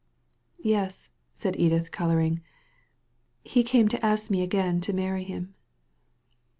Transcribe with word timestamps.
"Yes," 0.63 1.11
said 1.35 1.55
Edith, 1.59 1.91
colouring. 1.91 2.41
"He 3.43 3.61
came 3.61 3.87
to 3.89 4.03
ask 4.03 4.31
me 4.31 4.41
again 4.41 4.81
to 4.81 4.93
marry 4.93 5.23
him." 5.23 5.53